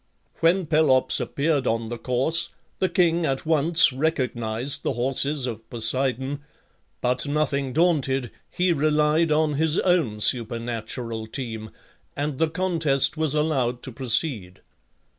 [0.39, 6.39] When Pelops appeared on the course, the king at once recognized the horses of Poseidon;
[7.01, 11.69] but, nothing daunted, he relied on his own supernatural team,
[12.17, 14.61] and the contest was allowed to proceed.